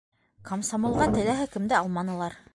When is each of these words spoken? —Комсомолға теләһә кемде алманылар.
—Комсомолға 0.49 1.09
теләһә 1.19 1.47
кемде 1.59 1.81
алманылар. 1.83 2.45